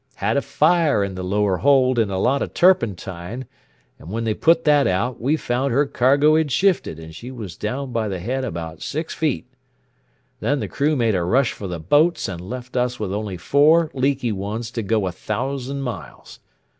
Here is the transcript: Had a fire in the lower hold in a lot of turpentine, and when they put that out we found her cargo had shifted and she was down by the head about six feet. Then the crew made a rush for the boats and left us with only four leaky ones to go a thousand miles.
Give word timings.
Had 0.15 0.35
a 0.35 0.41
fire 0.41 1.03
in 1.03 1.13
the 1.13 1.23
lower 1.23 1.57
hold 1.57 1.99
in 1.99 2.09
a 2.09 2.17
lot 2.17 2.41
of 2.41 2.55
turpentine, 2.55 3.45
and 3.99 4.09
when 4.09 4.23
they 4.23 4.33
put 4.33 4.63
that 4.63 4.87
out 4.87 5.21
we 5.21 5.37
found 5.37 5.71
her 5.71 5.85
cargo 5.85 6.35
had 6.35 6.51
shifted 6.51 6.97
and 6.97 7.13
she 7.15 7.29
was 7.29 7.55
down 7.55 7.91
by 7.91 8.07
the 8.07 8.17
head 8.17 8.43
about 8.43 8.81
six 8.81 9.13
feet. 9.13 9.45
Then 10.39 10.59
the 10.59 10.67
crew 10.67 10.95
made 10.95 11.13
a 11.13 11.23
rush 11.23 11.51
for 11.51 11.67
the 11.67 11.79
boats 11.79 12.27
and 12.27 12.41
left 12.41 12.75
us 12.75 12.99
with 12.99 13.13
only 13.13 13.37
four 13.37 13.91
leaky 13.93 14.31
ones 14.31 14.71
to 14.71 14.81
go 14.81 15.05
a 15.05 15.11
thousand 15.11 15.83
miles. 15.83 16.39